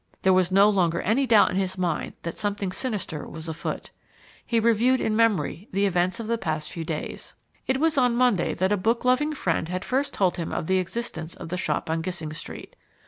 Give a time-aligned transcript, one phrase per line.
[0.23, 3.91] There was no longer any doubt in his mind that something sinister was afoot.
[4.43, 7.35] He reviewed in memory the events of the past few days.
[7.67, 11.35] It was on Monday that a bookloving friend had first told him of the existence
[11.35, 12.75] of the shop on Gissing Street.